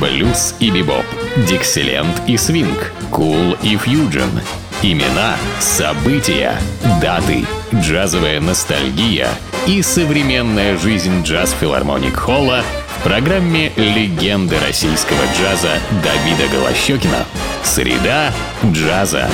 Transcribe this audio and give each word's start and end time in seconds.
блюз 0.00 0.54
и 0.60 0.70
бибоп, 0.70 1.04
дикселент 1.48 2.22
и 2.26 2.36
свинг, 2.36 2.92
кул 3.10 3.56
и 3.62 3.76
фьюджен. 3.76 4.30
Имена, 4.82 5.36
события, 5.58 6.54
даты, 7.00 7.44
джазовая 7.74 8.40
ностальгия 8.40 9.28
и 9.66 9.80
современная 9.82 10.76
жизнь 10.76 11.22
джаз-филармоник 11.22 12.14
Холла 12.14 12.62
в 12.98 13.02
программе 13.04 13.72
«Легенды 13.76 14.56
российского 14.66 15.18
джаза» 15.38 15.78
Давида 16.04 16.52
Голощекина. 16.52 17.24
Среда 17.62 18.32
джаза. 18.64 19.28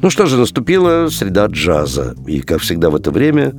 Ну 0.00 0.10
что 0.10 0.26
же, 0.26 0.36
наступила 0.36 1.08
среда 1.08 1.46
джаза. 1.46 2.14
И, 2.26 2.40
как 2.40 2.60
всегда 2.60 2.90
в 2.90 2.96
это 2.96 3.10
время, 3.10 3.52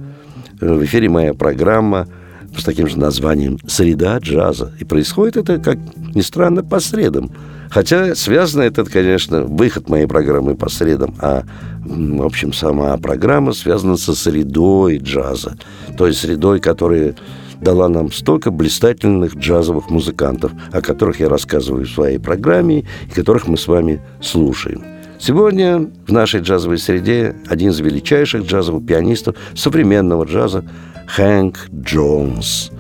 э, 0.60 0.74
в 0.74 0.84
эфире 0.86 1.10
моя 1.10 1.34
программа 1.34 2.08
с 2.56 2.64
таким 2.64 2.88
же 2.88 2.98
названием 3.00 3.60
«Среда 3.68 4.18
джаза». 4.20 4.72
И 4.80 4.84
происходит 4.84 5.38
это, 5.38 5.58
как 5.58 5.78
ни 6.16 6.22
странно, 6.22 6.64
по 6.64 6.80
средам. 6.80 7.32
Хотя 7.70 8.16
связано 8.16 8.64
это, 8.64 8.86
конечно, 8.86 9.44
выход 9.44 9.90
моей 9.90 10.08
программы 10.08 10.56
по 10.56 10.70
средам, 10.70 11.16
а, 11.20 11.44
в 11.84 12.24
общем, 12.24 12.54
сама 12.54 12.96
программа 12.98 13.54
связана 13.54 13.98
со 13.98 14.14
средой 14.16 14.98
джаза. 14.98 15.58
То 15.98 16.08
есть 16.08 16.20
средой, 16.20 16.60
которая 16.60 17.16
дала 17.62 17.90
нам 17.90 18.12
столько 18.12 18.52
блистательных 18.52 19.36
джазовых 19.36 19.90
музыкантов, 19.90 20.52
о 20.72 20.82
которых 20.82 21.20
я 21.20 21.30
рассказываю 21.30 21.86
в 21.86 21.90
своей 21.90 22.20
программе 22.20 22.86
и 23.08 23.12
которых 23.14 23.48
мы 23.48 23.58
с 23.58 23.68
вами 23.68 24.02
слушаем. 24.22 24.97
Сегодня 25.20 25.90
в 26.08 26.12
нашей 26.12 26.42
джазовой 26.42 26.78
среде 26.78 27.36
один 27.48 27.72
из 27.72 27.80
величайших 27.80 28.46
джазовых 28.46 28.86
пианистов 28.86 29.36
современного 29.56 30.26
джаза 30.26 30.64
Хэнк 31.08 31.70
Джонс. 31.74 32.72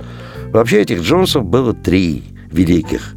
Вообще 0.54 0.82
этих 0.82 1.02
Джонсов 1.02 1.46
было 1.46 1.74
три 1.74 2.24
великих. 2.52 3.17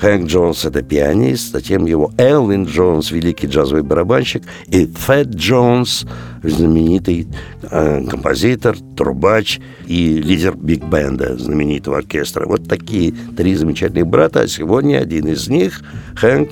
Хэнк 0.00 0.28
Джонс– 0.28 0.64
это 0.66 0.82
пианист, 0.82 1.52
затем 1.52 1.86
его 1.86 2.12
Элвин 2.18 2.64
Джонс– 2.64 3.10
великий 3.12 3.46
джазовый 3.46 3.82
барабанщик, 3.82 4.44
и 4.66 4.86
Фэт 4.86 5.28
Джонс– 5.28 6.06
знаменитый 6.42 7.28
э, 7.62 8.04
композитор, 8.08 8.76
трубач 8.96 9.60
и 9.86 10.20
лидер 10.20 10.56
биг-бенда, 10.56 11.36
знаменитого 11.36 11.98
оркестра. 11.98 12.46
Вот 12.46 12.68
такие 12.68 13.12
три 13.36 13.54
замечательных 13.54 14.06
брата, 14.06 14.42
а 14.42 14.48
сегодня 14.48 14.98
один 14.98 15.26
из 15.26 15.48
них, 15.48 15.82
Хэнк, 16.16 16.50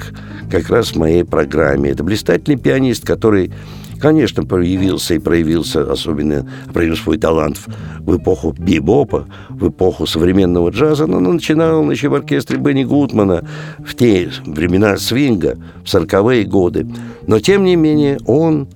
как 0.51 0.69
раз 0.69 0.89
в 0.93 0.97
моей 0.97 1.25
программе. 1.25 1.91
Это 1.91 2.03
блистательный 2.03 2.59
пианист, 2.59 3.07
который 3.07 3.53
конечно, 4.01 4.45
проявился 4.45 5.15
и 5.15 5.19
проявился, 5.19 5.91
особенно 5.91 6.47
проявил 6.73 6.97
свой 6.97 7.19
талант 7.19 7.59
в 8.01 8.17
эпоху 8.17 8.55
бибопа, 8.57 9.27
в 9.49 9.69
эпоху 9.69 10.07
современного 10.07 10.71
джаза, 10.71 11.07
но 11.07 11.19
он 11.19 11.35
начинал 11.35 11.91
еще 11.91 12.09
в 12.09 12.15
оркестре 12.15 12.59
Бенни 12.59 12.85
Гудмана 12.85 13.45
в 13.79 13.95
те 13.95 14.31
времена 14.45 14.97
свинга, 14.97 15.59
в 15.85 15.89
сороковые 15.89 16.45
годы. 16.45 16.87
Но, 17.27 17.41
тем 17.41 17.65
не 17.65 17.77
менее, 17.77 18.19
он 18.27 18.69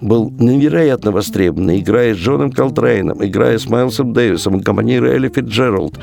был 0.00 0.30
невероятно 0.38 1.10
востребован, 1.10 1.76
играя 1.76 2.14
с 2.14 2.18
Джоном 2.18 2.52
Колтрейном, 2.52 3.24
играя 3.24 3.58
с 3.58 3.68
Майлсом 3.68 4.12
Дэвисом, 4.12 4.56
аккомпанируя 4.56 5.14
Элли 5.14 5.28
Фитджеральд. 5.28 5.98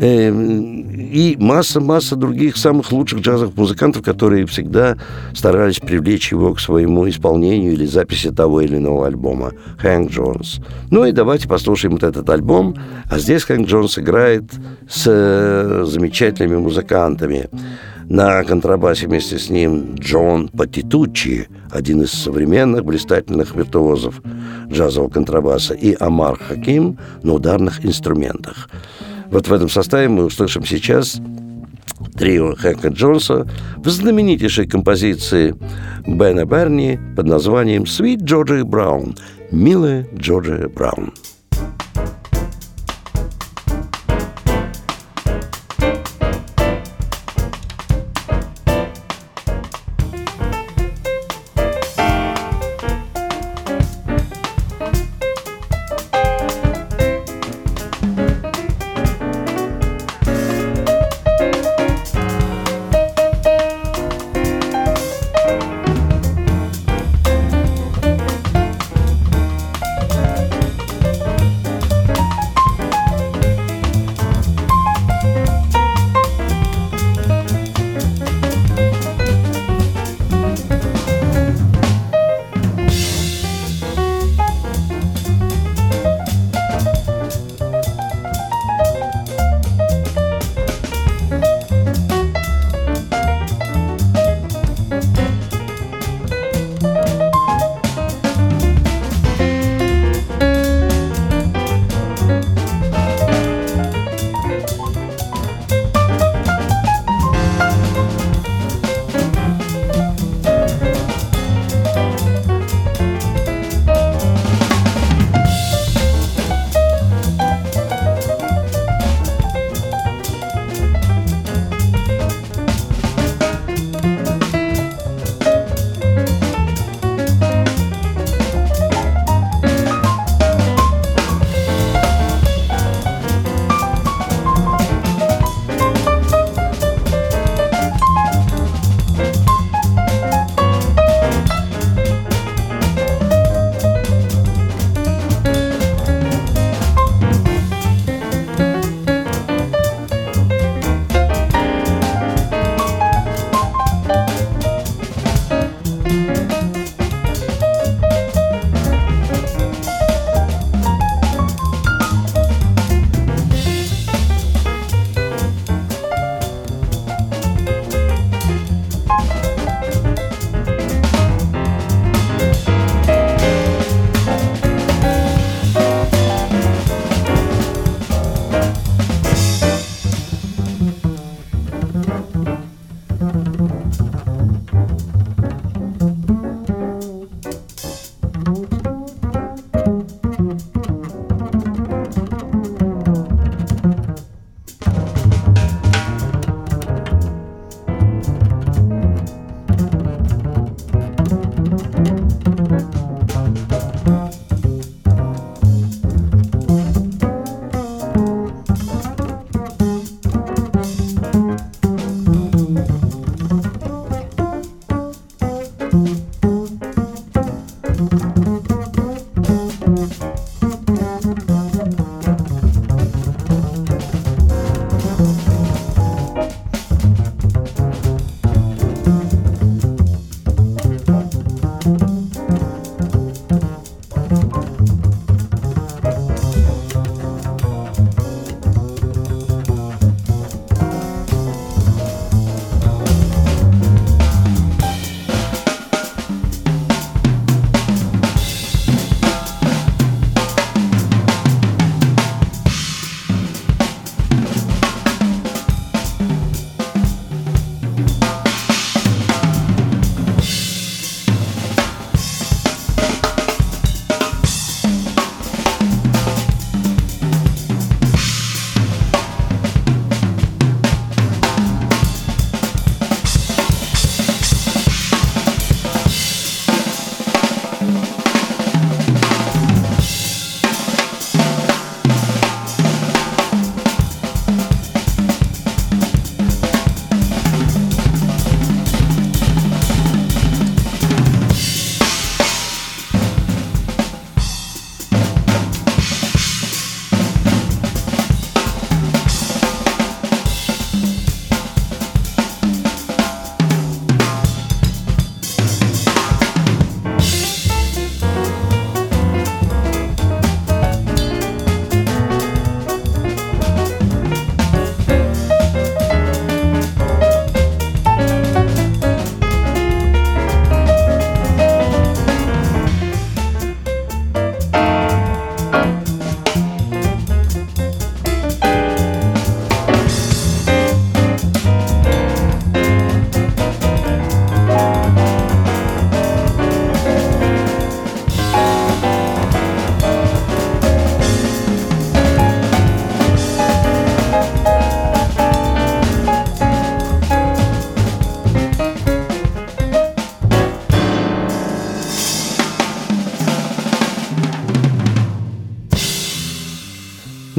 Эм, 0.00 0.90
и 1.10 1.36
масса-масса 1.38 2.16
других 2.16 2.56
самых 2.56 2.92
лучших 2.92 3.20
джазовых 3.20 3.56
музыкантов, 3.56 4.02
которые 4.02 4.46
всегда 4.46 4.96
старались 5.34 5.80
привлечь 5.80 6.30
его 6.30 6.54
к 6.54 6.60
своему 6.60 7.08
исполнению 7.08 7.72
или 7.72 7.86
записи 7.86 8.30
того 8.30 8.60
или 8.60 8.76
иного 8.76 9.06
альбома. 9.06 9.52
Хэнк 9.78 10.10
Джонс. 10.10 10.60
Ну 10.90 11.04
и 11.04 11.12
давайте 11.12 11.48
послушаем 11.48 11.94
вот 11.94 12.04
этот 12.04 12.28
альбом. 12.30 12.76
А 13.10 13.18
здесь 13.18 13.44
Хэнк 13.44 13.66
Джонс 13.66 13.98
играет 13.98 14.44
с 14.88 15.04
э, 15.06 15.84
замечательными 15.86 16.56
музыкантами. 16.56 17.48
На 18.10 18.42
контрабасе 18.42 19.06
вместе 19.06 19.38
с 19.38 19.50
ним 19.50 19.94
Джон 19.94 20.48
Патитучи, 20.48 21.46
один 21.70 22.02
из 22.02 22.10
современных 22.10 22.84
блистательных 22.84 23.54
виртуозов 23.54 24.20
джазового 24.66 25.08
контрабаса, 25.08 25.74
и 25.74 25.94
Амар 26.00 26.36
Хаким 26.36 26.98
на 27.22 27.34
ударных 27.34 27.86
инструментах. 27.86 28.68
Вот 29.30 29.46
в 29.46 29.52
этом 29.52 29.68
составе 29.68 30.08
мы 30.08 30.24
услышим 30.24 30.64
сейчас 30.64 31.20
трио 32.18 32.56
Хэнка 32.56 32.88
Джонса 32.88 33.46
в 33.76 33.88
знаменитейшей 33.88 34.66
композиции 34.66 35.54
Бена 36.04 36.44
Берни 36.44 36.98
под 37.14 37.26
названием 37.26 37.84
«Sweet 37.84 38.22
Georgia 38.22 38.62
Brown»– 38.62 39.16
«Милая 39.52 40.04
Джорджия 40.16 40.66
Браун». 40.66 41.12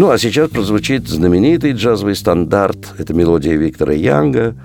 Ну, 0.01 0.09
а 0.09 0.17
сейчас 0.17 0.49
прозвучит 0.49 1.07
знаменитый 1.07 1.73
джазовый 1.73 2.15
стандарт. 2.15 2.87
Это 2.97 3.13
мелодия 3.13 3.55
Виктора 3.55 3.93
Янга 3.93 4.55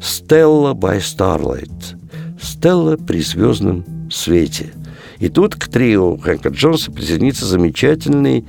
«Stella 0.00 0.74
by 0.74 0.98
Starlight». 0.98 1.96
«Стелла 2.42 2.96
при 2.96 3.20
звездном 3.20 3.84
свете». 4.10 4.72
И 5.20 5.28
тут 5.28 5.54
к 5.54 5.68
трио 5.68 6.16
Хэнка 6.16 6.48
Джонса 6.48 6.90
присоединится 6.90 7.46
замечательный 7.46 8.44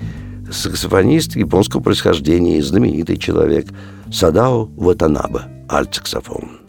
саксофонист 0.51 1.35
японского 1.35 1.81
происхождения, 1.81 2.63
знаменитый 2.63 3.17
человек 3.17 3.67
Садао 4.11 4.71
Ватанаба, 4.75 5.43
альт-саксофон. 5.69 6.61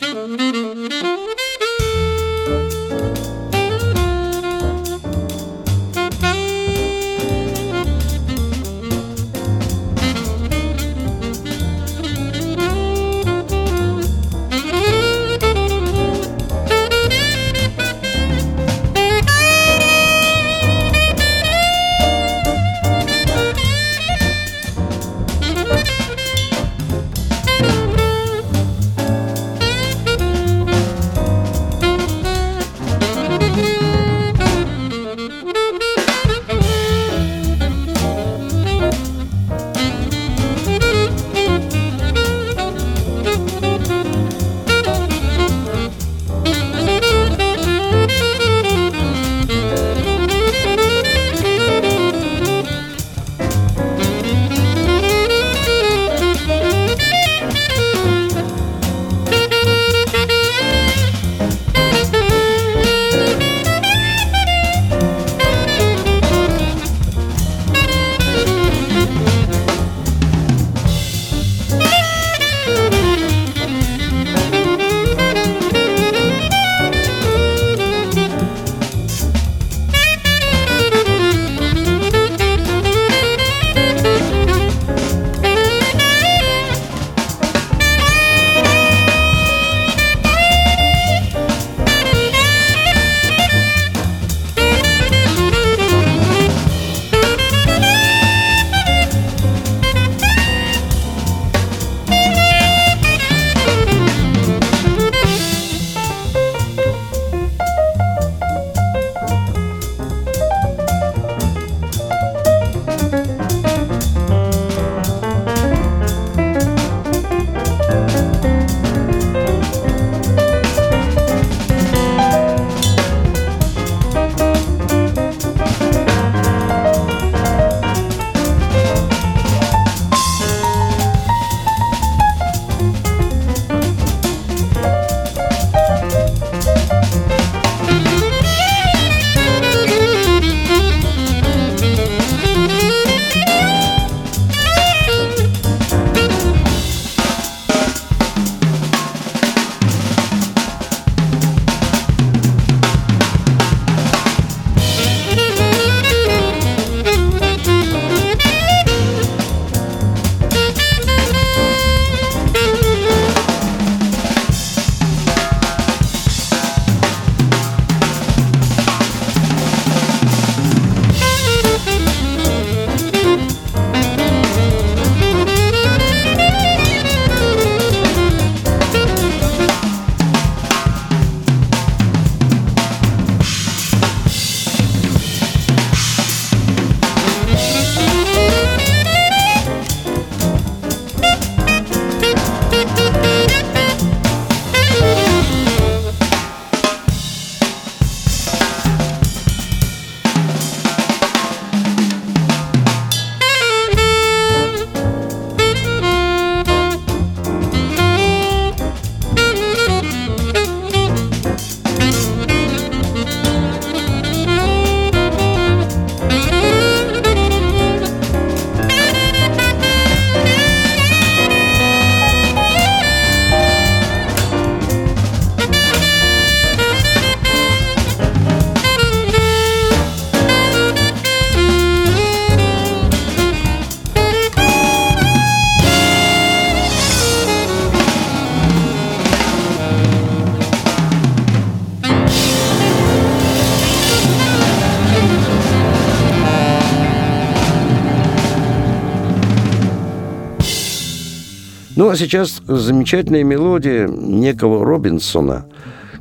Ну, 252.09 252.13
а 252.13 252.17
сейчас 252.17 252.63
замечательная 252.67 253.45
мелодия 253.45 254.09
некого 254.09 254.83
Робинсона, 254.83 255.67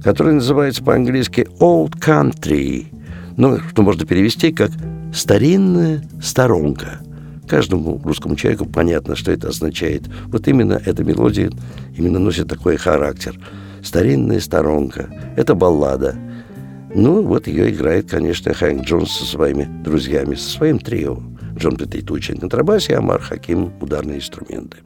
которая 0.04 0.34
называется 0.34 0.84
по-английски 0.84 1.48
«Old 1.62 1.94
Country», 1.98 2.88
ну, 3.38 3.58
что 3.70 3.84
можно 3.84 4.06
перевести 4.06 4.52
как 4.52 4.70
«старинная 5.14 6.04
сторонка». 6.22 7.00
Каждому 7.48 8.02
русскому 8.04 8.36
человеку 8.36 8.66
понятно, 8.66 9.16
что 9.16 9.32
это 9.32 9.48
означает. 9.48 10.04
Вот 10.26 10.50
именно 10.50 10.74
эта 10.86 11.06
мелодия 11.06 11.52
именно 11.96 12.20
носит 12.20 12.50
такой 12.50 12.76
характер. 12.76 13.40
«Старинная 13.82 14.42
сторонка». 14.42 15.10
Это 15.38 15.56
баллада. 15.56 16.16
Ну, 16.94 17.22
вот 17.24 17.48
ее 17.48 17.70
играет, 17.70 18.10
конечно, 18.10 18.54
Хэнк 18.54 18.84
Джонс 18.84 19.14
со 19.14 19.24
своими 19.24 19.64
друзьями, 19.86 20.36
со 20.36 20.50
своим 20.50 20.80
трио. 20.80 21.18
Джон 21.56 21.78
Петейтуч 21.78 22.28
на 22.28 22.42
контрабасе, 22.42 22.98
Амар 22.98 23.22
Хаким– 23.22 23.72
ударные 23.80 24.18
инструменты. 24.18 24.80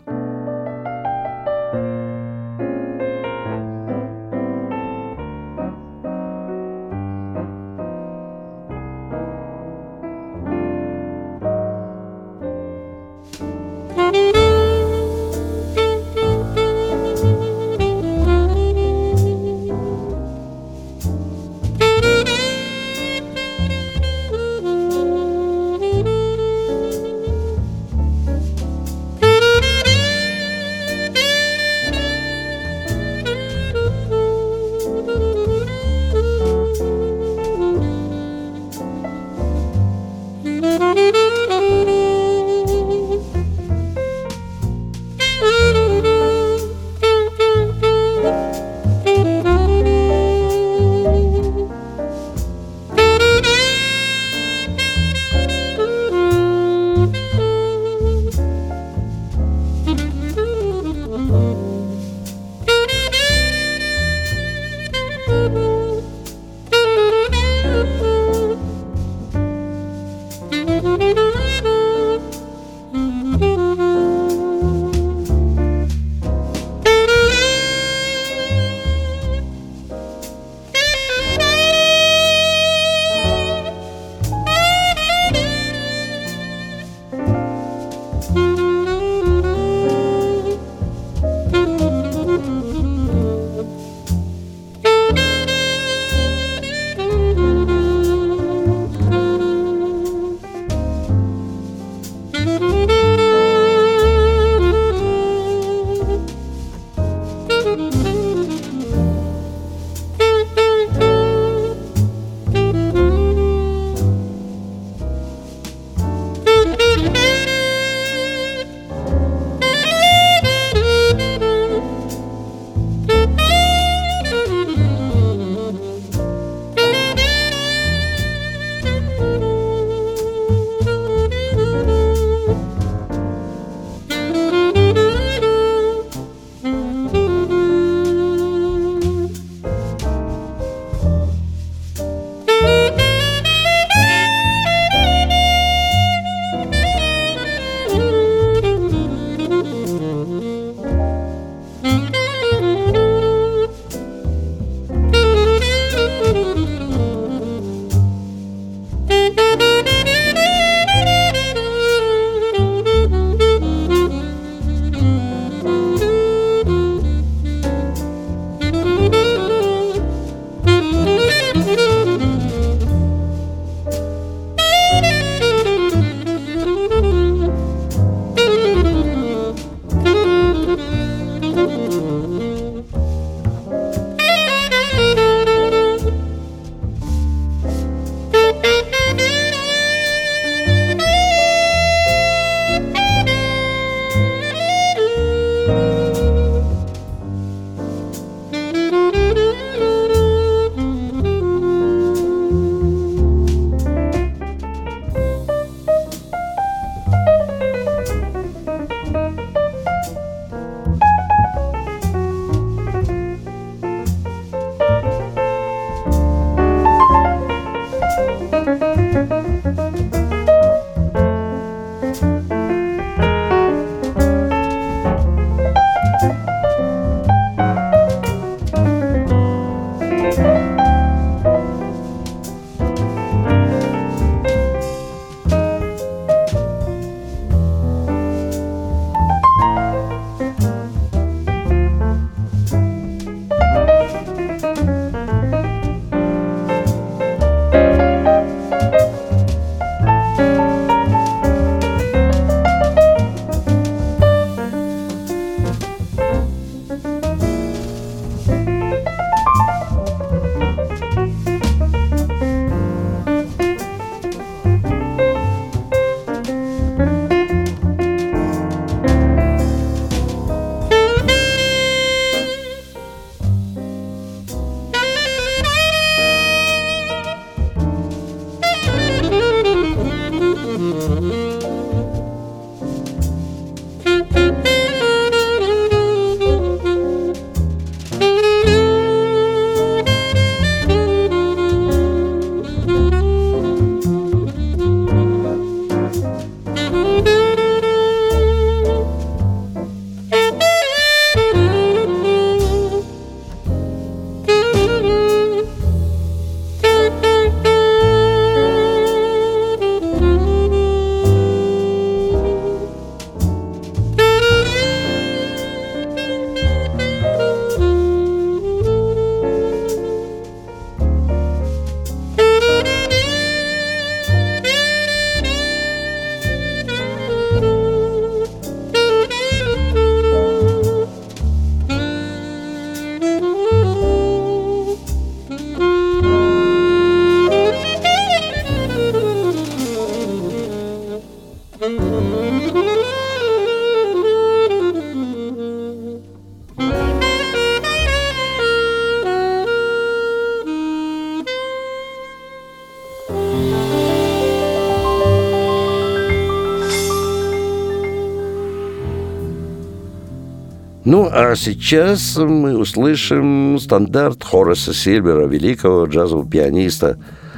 Ну, 361.04 361.28
а 361.32 361.56
сейчас 361.56 362.38
мы 362.38 362.78
услышим 362.78 363.80
стандарт 363.80 364.44
Хорреса 364.44 364.94
Сильвера, 364.94 365.48
великого 365.48 366.06
джазового 366.06 366.48
пианиста, 366.48 367.18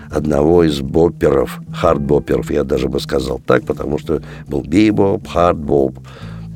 одного 0.10 0.63
из 0.63 0.79
бопперов, 0.79 1.60
хард-бопперов, 1.73 2.49
я 2.51 2.63
даже 2.63 2.88
бы 2.88 3.01
сказал 3.01 3.41
так, 3.45 3.65
потому 3.65 3.97
что 3.99 4.21
был 4.47 4.62
бибоп, 4.62 5.27
хард-боп, 5.27 5.99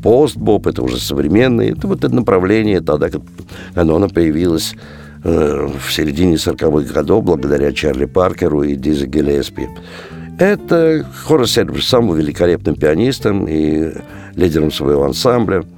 пост-боп, 0.02 0.68
это 0.68 0.82
уже 0.82 0.98
современные, 0.98 1.72
это 1.72 1.88
вот 1.88 2.06
это 2.06 2.16
направление 2.16 2.80
тогда, 2.80 3.10
когда 3.10 3.28
оно 3.76 4.08
появилось 4.08 4.74
э, 5.26 5.68
в 5.68 5.92
середине 5.92 6.36
40-х 6.36 6.94
годов 6.94 7.26
благодаря 7.26 7.74
Чарли 7.74 8.06
Паркеру 8.06 8.64
и 8.64 8.78
Диззи 8.78 9.08
Гиллеспи. 9.08 9.68
Это 10.40 11.06
Хоррес 11.26 11.52
Сильвер 11.52 11.84
самым 11.84 12.16
великолепным 12.16 12.76
пианистом 12.76 13.46
и 13.46 13.92
лидером 14.36 14.72
своего 14.72 15.04
ансамбля– 15.04 15.66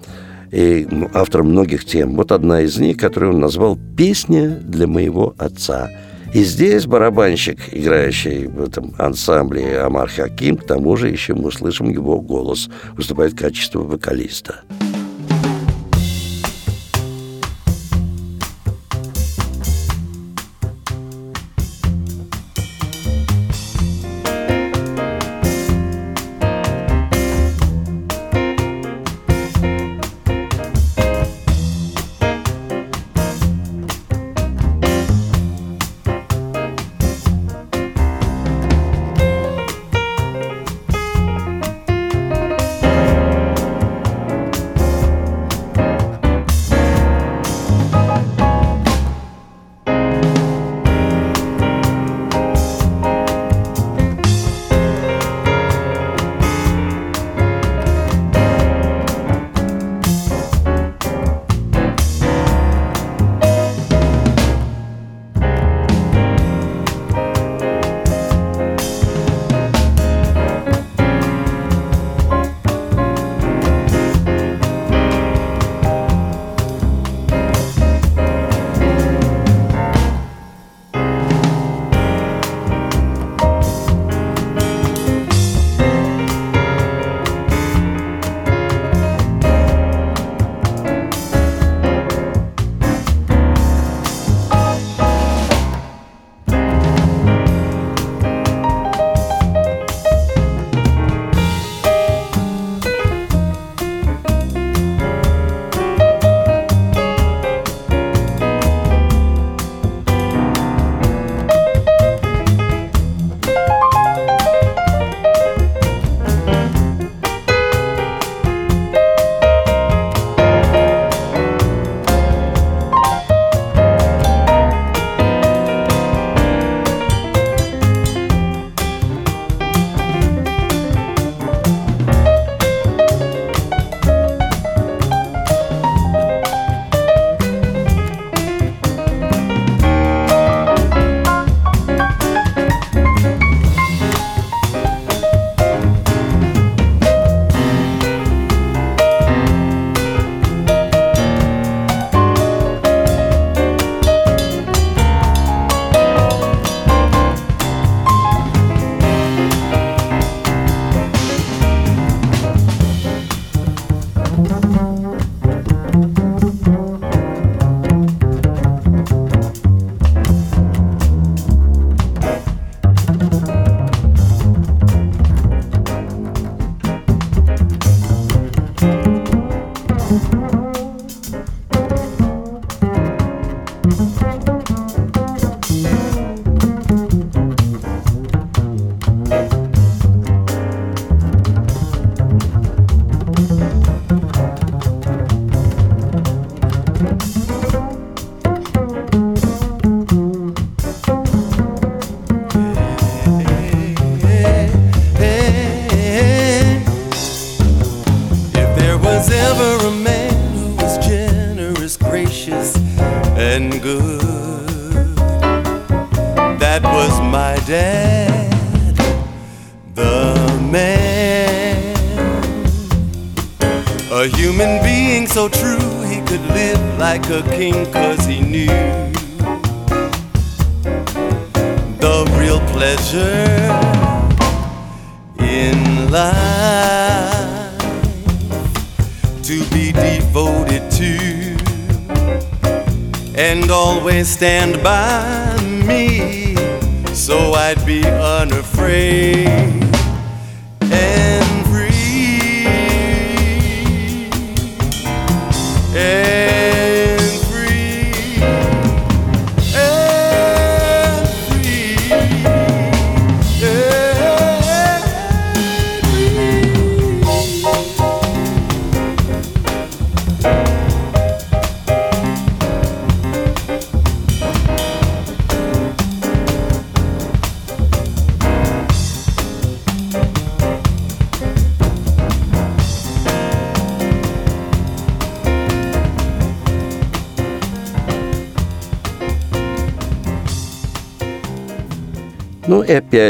и 0.52 0.88
автором 1.14 1.50
многих 1.52 1.86
тем. 1.86 2.16
Вот 2.16 2.32
одна 2.32 2.62
из 2.62 2.78
них, 2.78 2.98
которую 2.98 3.34
он 3.34 3.40
назвал 3.40 3.78
«Песня 3.98 4.50
для 4.50 4.88
моего 4.88 5.34
отца». 5.38 5.90
И 6.34 6.44
здесь 6.44 6.86
барабанщик, 6.86 7.58
играющий 7.72 8.46
в 8.46 8.62
этом 8.62 8.94
ансамбле 9.00 9.80
Амар 9.80 10.10
Хаким, 10.10 10.58
к 10.58 10.64
тому 10.64 10.96
же 10.96 11.10
еще 11.10 11.34
мы 11.34 11.48
услышим 11.48 11.90
его 11.90 12.22
голос, 12.22 12.70
выступает 12.96 13.34
в 13.34 13.38
качестве 13.38 13.82
вокалиста. 13.82 14.62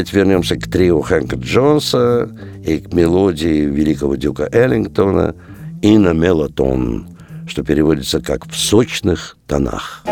Опять 0.09 0.13
вернемся 0.13 0.55
к 0.55 0.67
трио 0.67 1.01
Хэнка 1.01 1.35
Джонса 1.35 2.29
и 2.65 2.79
к 2.79 2.93
мелодии 2.93 3.65
великого 3.65 4.15
дюка 4.15 4.49
Эллингтона 4.51 5.35
«Ина 5.81 6.13
Мелатон», 6.13 7.07
что 7.47 7.63
переводится 7.63 8.19
как 8.21 8.47
«в 8.47 8.57
сочных 8.57 9.37
тонах». 9.47 10.03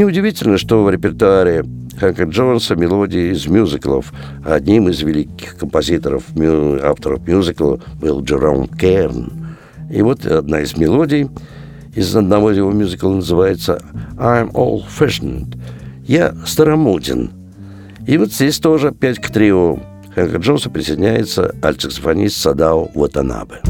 Неудивительно, 0.00 0.56
что 0.56 0.82
в 0.82 0.88
репертуаре 0.88 1.62
Хэнка 1.98 2.22
Джонса 2.22 2.74
мелодии 2.74 3.32
из 3.32 3.46
мюзиклов. 3.46 4.14
Одним 4.42 4.88
из 4.88 5.02
великих 5.02 5.58
композиторов, 5.58 6.24
авторов 6.82 7.28
мюзикла 7.28 7.78
был 8.00 8.22
Джером 8.22 8.66
Керн. 8.66 9.30
И 9.90 10.00
вот 10.00 10.24
одна 10.24 10.62
из 10.62 10.74
мелодий 10.74 11.28
из 11.94 12.16
одного 12.16 12.50
его 12.50 12.72
мюзикла 12.72 13.10
называется 13.10 13.82
«I'm 14.16 14.50
old-fashioned». 14.52 15.58
«Я 16.06 16.34
старомоден». 16.46 17.32
И 18.06 18.16
вот 18.16 18.32
здесь 18.32 18.58
тоже 18.58 18.88
опять 18.88 19.18
к 19.18 19.30
трио 19.30 19.80
Хэнка 20.14 20.38
Джонса 20.38 20.70
присоединяется 20.70 21.54
альтсаксофонист 21.60 22.38
Садао 22.38 22.90
Ватанабе. 22.94 23.60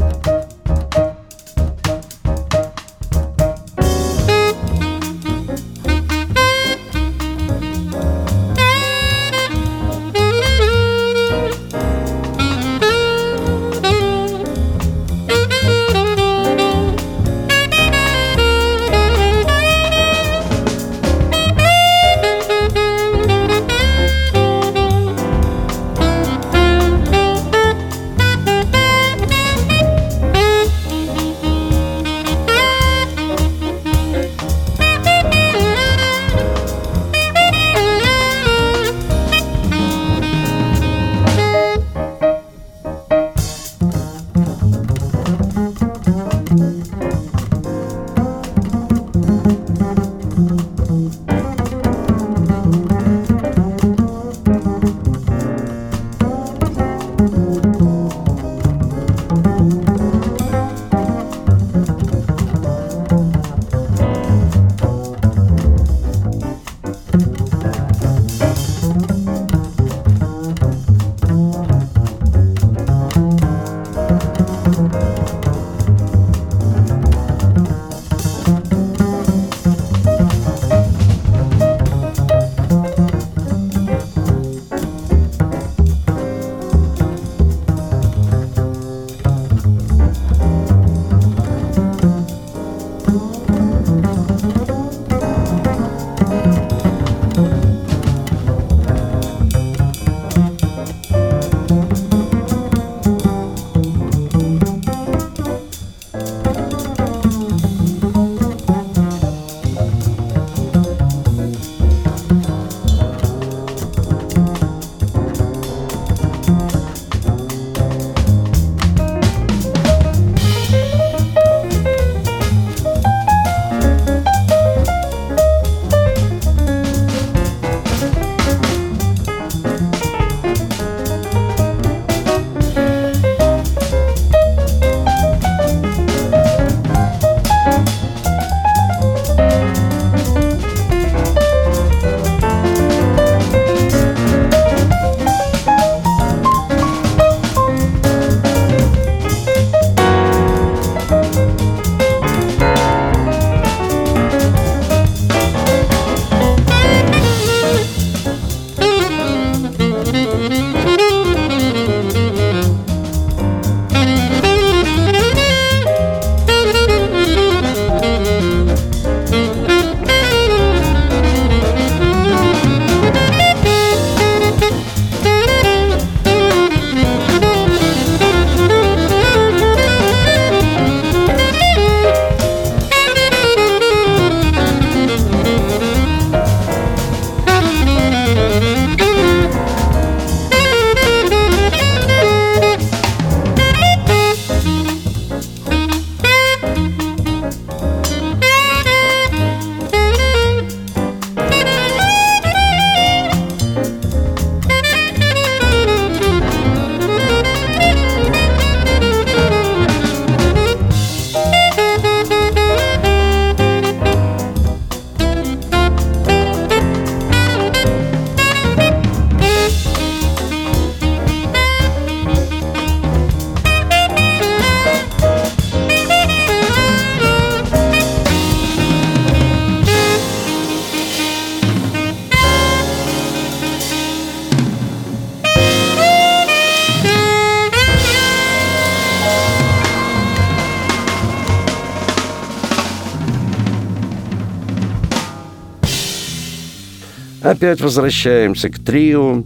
Опять 247.61 247.81
возвращаемся 247.81 248.69
к 248.69 248.79
трио. 248.79 249.43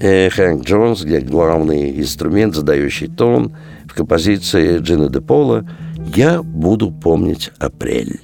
Э, 0.00 0.30
Хэнк 0.30 0.64
Джонс, 0.64 1.02
где 1.02 1.20
главный 1.20 2.00
инструмент, 2.00 2.54
задающий 2.54 3.08
тон, 3.08 3.52
в 3.84 3.92
композиции 3.92 4.78
Джина 4.78 5.10
де 5.10 5.20
Пола 5.20 5.68
«Я 6.16 6.42
буду 6.42 6.90
помнить 6.90 7.50
апрель». 7.58 8.18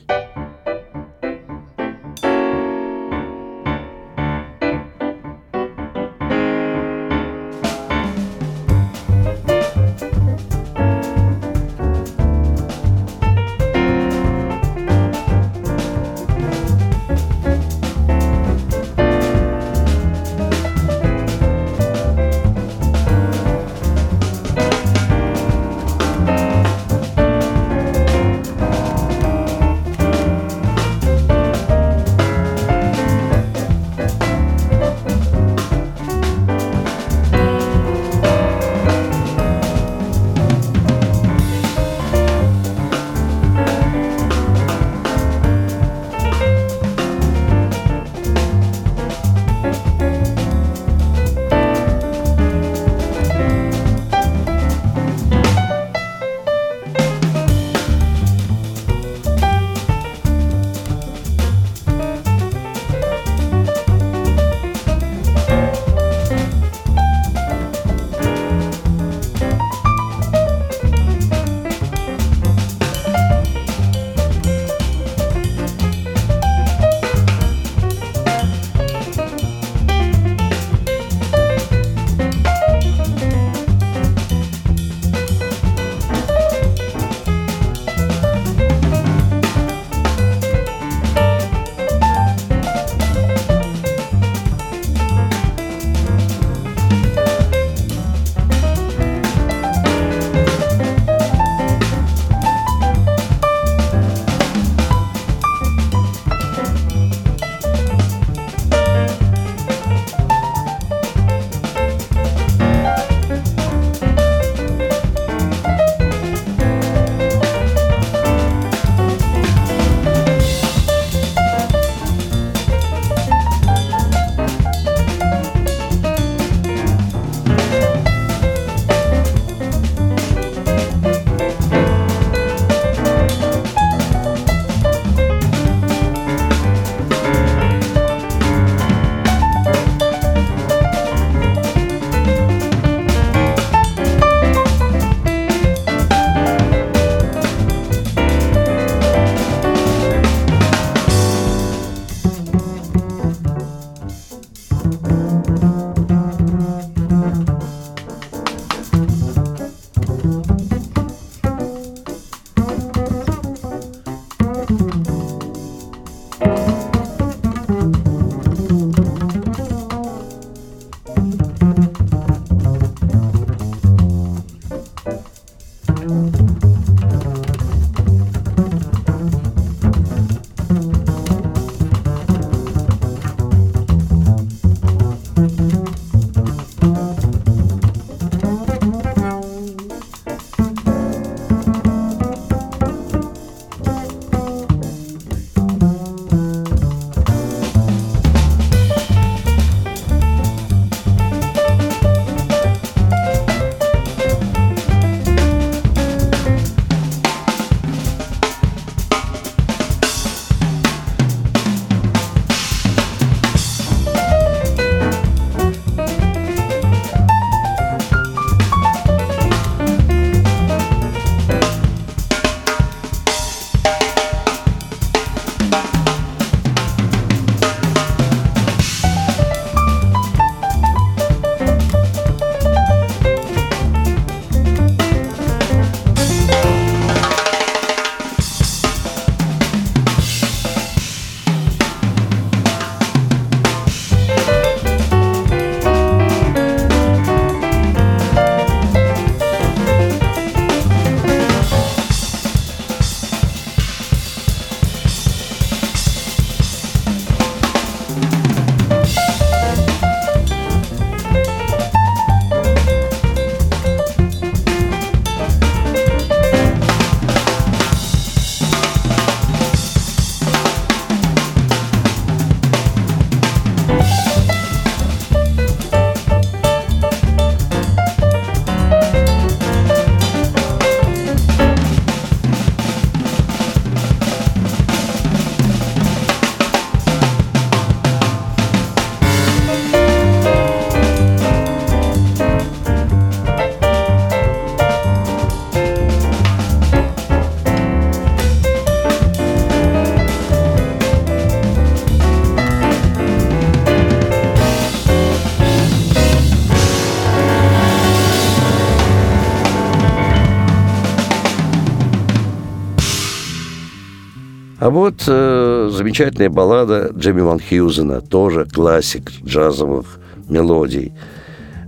Вот 314.94 315.24
э, 315.26 315.90
замечательная 315.92 316.50
баллада 316.50 317.10
Джимми 317.16 317.40
Ван 317.40 317.58
Хьюзена, 317.58 318.20
тоже 318.20 318.64
классик 318.64 319.30
джазовых 319.44 320.18
мелодий. 320.48 321.12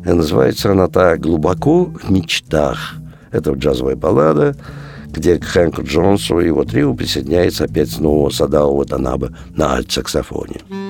И 0.05 0.09
называется 0.09 0.73
она 0.73 0.89
так 0.89 1.21
«Глубоко 1.21 1.85
в 1.85 2.11
мечтах». 2.11 2.97
Это 3.31 3.53
джазовая 3.53 3.97
баллада, 3.97 4.57
где 5.07 5.39
к 5.39 5.45
Хэнку 5.45 5.83
Джонсу 5.83 6.41
и 6.41 6.47
его 6.47 6.65
трио 6.65 6.95
присоединяется 6.95 7.65
опять 7.65 7.91
снова 7.91 8.31
Садао 8.31 8.77
Ватанаба 8.77 9.31
на 9.55 9.75
альт-саксофоне. 9.75 10.63
А 10.69 10.86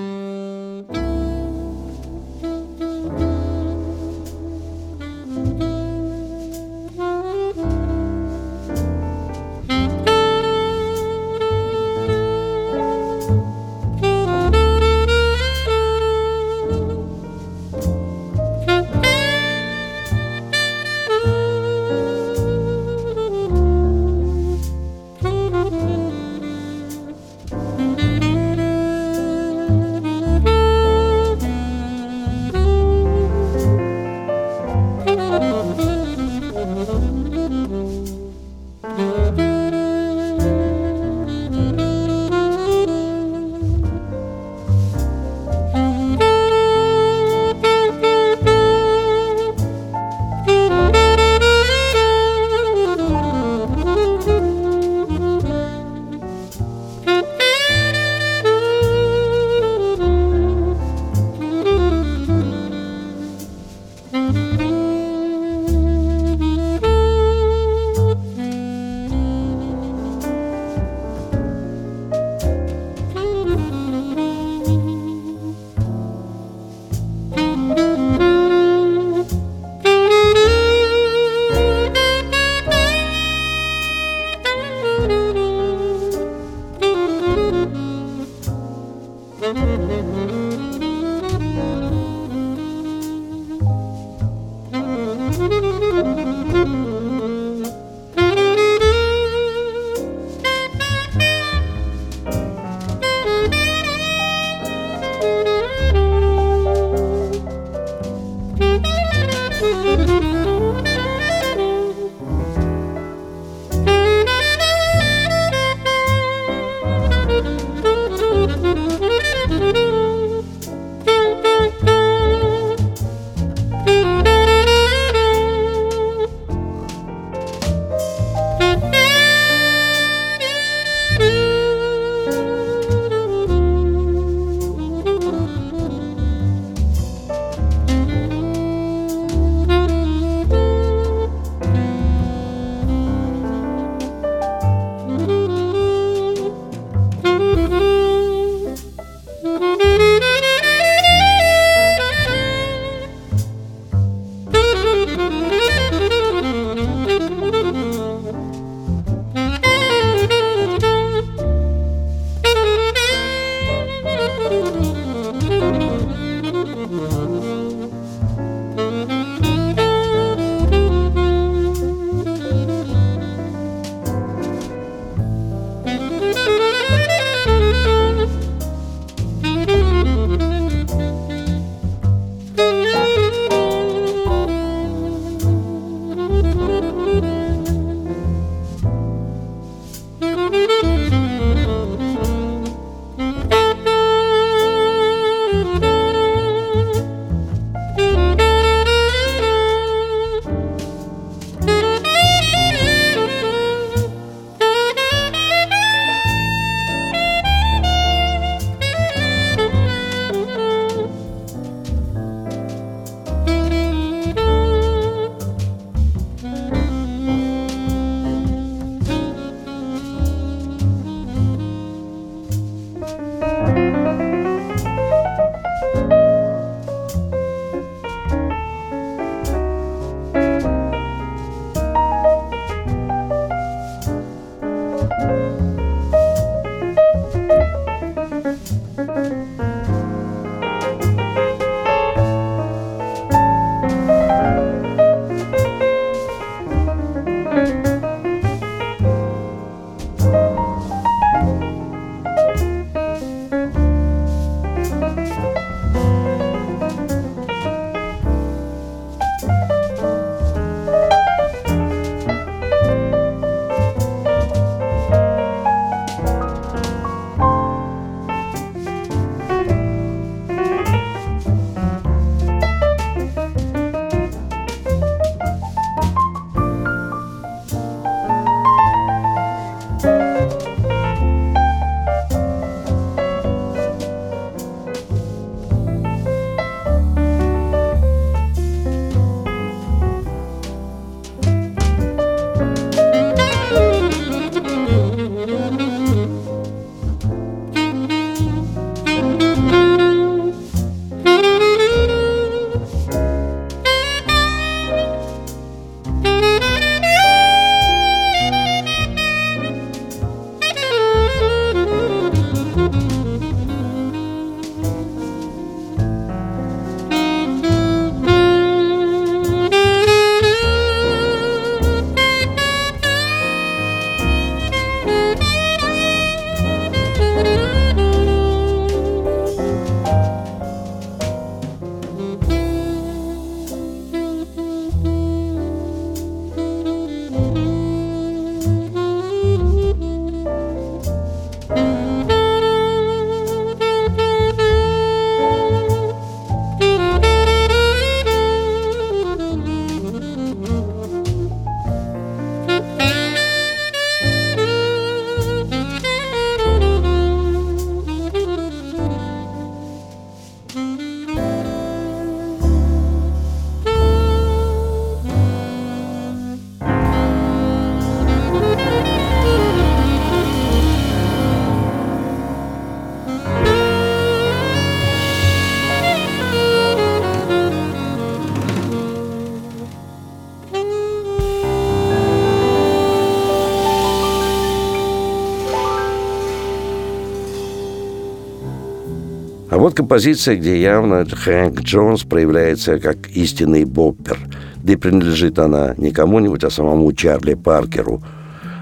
композиция, 390.07 390.55
где 390.55 390.81
явно 390.81 391.27
Хэнк 391.27 391.81
Джонс 391.81 392.23
проявляется 392.23 393.01
как 393.01 393.29
истинный 393.31 393.85
боппер. 393.85 394.39
Да 394.85 394.93
и 394.93 394.97
принадлежит 394.97 395.59
она 395.59 395.95
не 395.97 396.13
кому-нибудь, 396.13 396.63
а 396.63 396.71
самому 396.71 397.13
Чарли 397.13 397.55
Паркеру, 397.55 398.23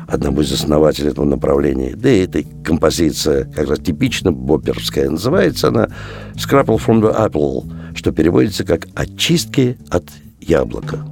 одному 0.06 0.42
из 0.42 0.52
основателей 0.52 1.12
этого 1.12 1.24
направления. 1.24 1.96
Да 1.96 2.10
и 2.10 2.24
эта 2.24 2.42
композиция 2.62 3.44
как 3.44 3.70
раз 3.70 3.78
типично 3.78 4.32
бопперская. 4.32 5.08
Называется 5.08 5.68
она 5.68 5.88
«Scrapple 6.34 6.78
from 6.78 7.00
the 7.00 7.16
Apple», 7.16 7.72
что 7.94 8.12
переводится 8.12 8.64
как 8.64 8.86
«очистки 8.94 9.78
от 9.88 10.04
яблока». 10.42 11.06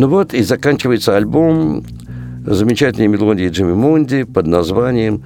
Ну 0.00 0.08
вот 0.08 0.32
и 0.32 0.42
заканчивается 0.42 1.14
альбом 1.14 1.84
замечательной 2.46 3.08
мелодии 3.08 3.50
Джимми 3.50 3.74
Мунди 3.74 4.22
под 4.22 4.46
названием 4.46 5.22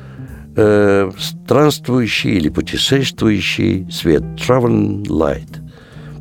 э, 0.56 1.12
«Странствующий 1.16 2.32
или 2.32 2.48
путешествующий 2.48 3.88
свет» 3.88 4.24
«Traveling 4.36 5.04
Light» 5.04 5.60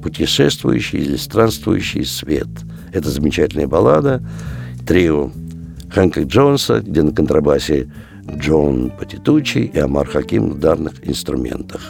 путешествующий 0.03 0.99
или 0.99 1.15
странствующий 1.15 2.05
свет. 2.05 2.47
Это 2.91 3.09
замечательная 3.09 3.65
баллада, 3.65 4.21
трио 4.85 5.31
Хэнка 5.89 6.21
Джонса, 6.21 6.81
где 6.81 7.01
на 7.01 7.11
контрабасе 7.11 7.91
Джон 8.37 8.91
Патитучи 8.91 9.71
и 9.73 9.79
Амар 9.79 10.07
Хаким 10.07 10.49
в 10.49 10.51
ударных 10.57 10.93
инструментах. 11.01 11.81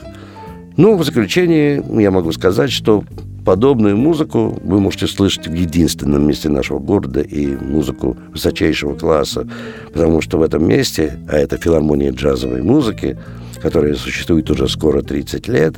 Ну, 0.77 0.95
в 0.95 1.03
заключение 1.03 1.83
я 1.99 2.09
могу 2.09 2.31
сказать, 2.31 2.71
что 2.71 3.03
подобную 3.45 3.97
музыку 3.97 4.57
вы 4.63 4.79
можете 4.79 5.07
слышать 5.07 5.47
в 5.47 5.53
единственном 5.53 6.27
месте 6.27 6.49
нашего 6.49 6.79
города 6.79 7.21
и 7.21 7.47
музыку 7.55 8.17
высочайшего 8.31 8.95
класса, 8.95 9.47
потому 9.93 10.21
что 10.21 10.37
в 10.37 10.41
этом 10.41 10.67
месте, 10.67 11.19
а 11.29 11.37
это 11.37 11.57
филармония 11.57 12.11
джазовой 12.11 12.61
музыки, 12.61 13.17
которая 13.61 13.95
существует 13.95 14.49
уже 14.49 14.67
скоро 14.67 15.01
30 15.01 15.47
лет, 15.47 15.75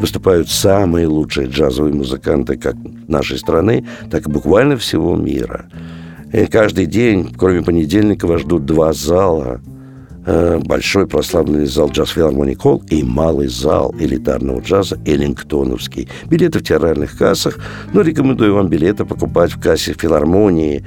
выступают 0.00 0.48
самые 0.48 1.06
лучшие 1.06 1.48
джазовые 1.48 1.94
музыканты 1.94 2.56
как 2.56 2.76
нашей 3.08 3.38
страны, 3.38 3.86
так 4.10 4.26
и 4.26 4.30
буквально 4.30 4.76
всего 4.76 5.16
мира. 5.16 5.66
И 6.32 6.46
каждый 6.46 6.86
день, 6.86 7.32
кроме 7.36 7.62
понедельника, 7.62 8.26
вас 8.26 8.42
ждут 8.42 8.64
два 8.64 8.92
зала– 8.92 9.60
большой 10.26 11.06
прославленный 11.06 11.66
зал 11.66 11.90
джаз 11.90 12.10
филармоник 12.10 12.62
Холл 12.62 12.82
и 12.88 13.02
малый 13.02 13.48
зал 13.48 13.94
элитарного 13.98 14.60
джаза 14.60 14.98
Эллингтоновский. 15.04 16.08
Билеты 16.26 16.60
в 16.60 16.62
театральных 16.62 17.16
кассах, 17.18 17.58
но 17.92 18.00
рекомендую 18.00 18.54
вам 18.54 18.68
билеты 18.68 19.04
покупать 19.04 19.52
в 19.52 19.60
кассе 19.60 19.92
филармонии. 19.92 20.84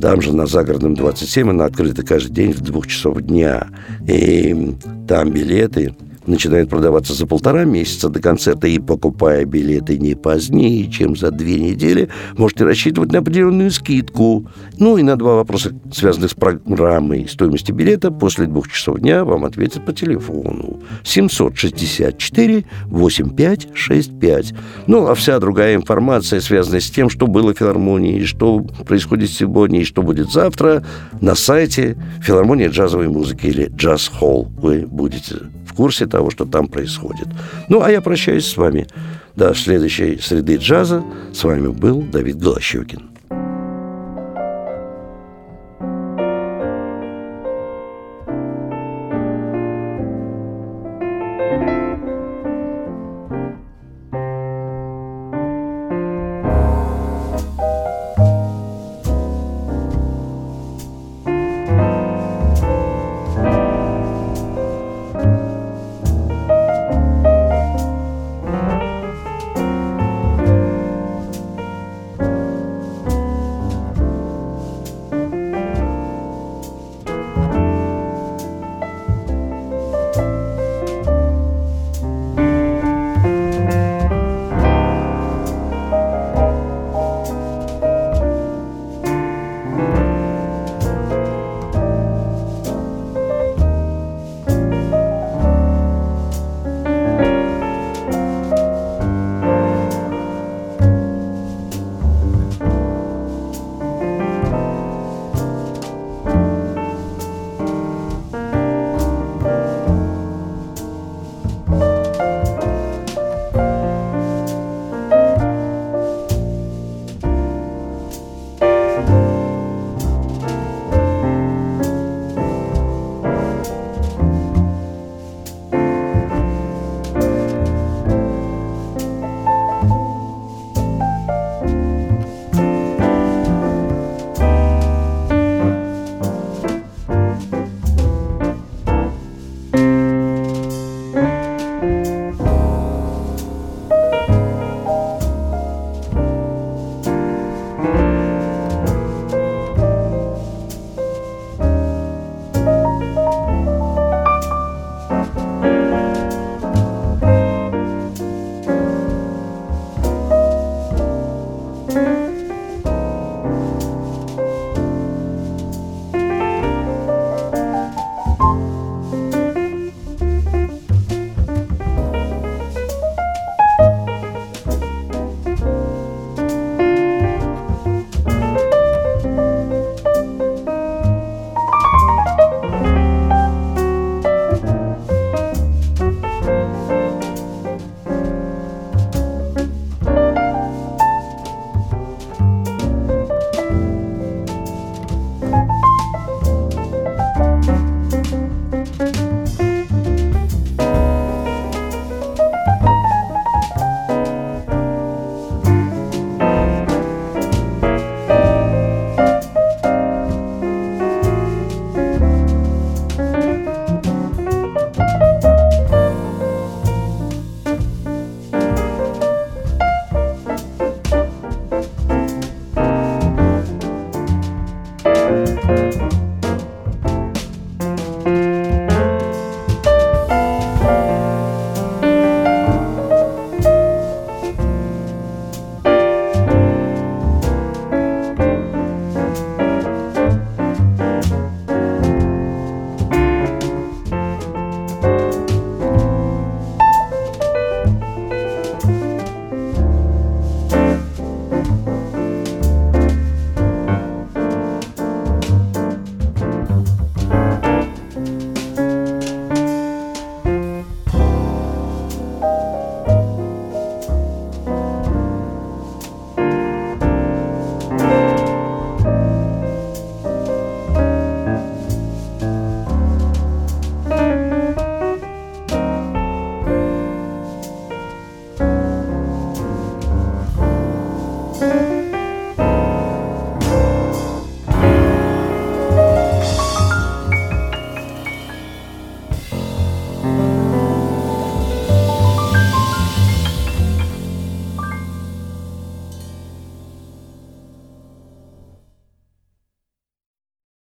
Там 0.00 0.20
же 0.20 0.34
на 0.34 0.46
Загородном 0.46 0.94
27 0.94 1.50
она 1.50 1.64
открыта 1.64 2.02
каждый 2.02 2.32
день 2.32 2.52
в 2.52 2.60
двух 2.60 2.86
часов 2.86 3.20
дня. 3.22 3.68
И 4.06 4.76
там 5.06 5.30
билеты 5.30 5.94
начинают 6.28 6.70
продаваться 6.70 7.14
за 7.14 7.26
полтора 7.26 7.64
месяца 7.64 8.08
до 8.08 8.20
концерта, 8.20 8.68
и 8.68 8.78
покупая 8.78 9.44
билеты 9.44 9.98
не 9.98 10.14
позднее, 10.14 10.90
чем 10.90 11.16
за 11.16 11.30
две 11.30 11.58
недели, 11.58 12.08
можете 12.36 12.64
рассчитывать 12.64 13.12
на 13.12 13.18
определенную 13.18 13.70
скидку. 13.70 14.46
Ну 14.78 14.96
и 14.96 15.02
на 15.02 15.16
два 15.16 15.36
вопроса, 15.36 15.74
связанных 15.92 16.30
с 16.30 16.34
программой 16.34 17.28
стоимости 17.28 17.72
билета, 17.72 18.10
после 18.10 18.46
двух 18.46 18.68
часов 18.68 19.00
дня 19.00 19.24
вам 19.24 19.44
ответят 19.44 19.84
по 19.84 19.92
телефону 19.92 20.80
764 21.04 22.64
8565. 22.86 24.54
Ну, 24.86 25.06
а 25.06 25.14
вся 25.14 25.38
другая 25.38 25.74
информация, 25.74 26.40
связанная 26.40 26.80
с 26.80 26.90
тем, 26.90 27.10
что 27.10 27.26
было 27.26 27.54
в 27.54 27.58
филармонии, 27.58 28.24
что 28.24 28.60
происходит 28.86 29.30
сегодня 29.30 29.80
и 29.80 29.84
что 29.84 30.02
будет 30.02 30.30
завтра, 30.30 30.84
на 31.20 31.34
сайте 31.34 31.96
филармонии 32.22 32.68
джазовой 32.68 33.08
музыки 33.08 33.46
или 33.46 33.70
Джаз 33.74 34.08
Холл 34.08 34.48
вы 34.60 34.86
будете 34.86 35.36
курсе 35.78 36.06
того, 36.06 36.30
что 36.30 36.44
там 36.44 36.66
происходит. 36.66 37.28
Ну, 37.68 37.82
а 37.82 37.90
я 37.90 38.00
прощаюсь 38.00 38.46
с 38.46 38.56
вами 38.56 38.88
до 39.36 39.54
следующей 39.54 40.18
среды 40.18 40.56
джаза. 40.56 41.04
С 41.32 41.44
вами 41.44 41.68
был 41.68 42.02
Давид 42.02 42.38
Голощекин. 42.38 43.17